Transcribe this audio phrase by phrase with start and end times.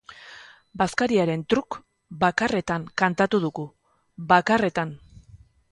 [0.81, 1.77] Bazkariaren truk
[2.25, 3.69] bakarretan kantatu dugu,
[4.35, 4.99] bakarretan!